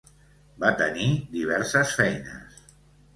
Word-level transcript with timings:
Va 0.61 0.69
tenir 0.79 1.09
diverses 1.35 1.91
feines. 1.99 2.65